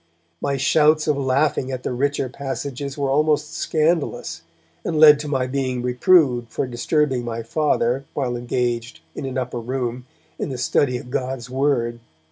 [0.41, 4.41] My shouts of laughing at the richer passages were almost scandalous,
[4.83, 9.59] and led to my being reproved for disturbing my Father while engaged, in an upper
[9.59, 10.07] room,
[10.39, 11.99] in the study of God's Word.